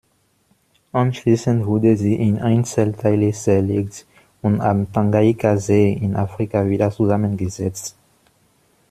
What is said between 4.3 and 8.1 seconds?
und am Tanganjikasee in Afrika wieder zusammengesetzt.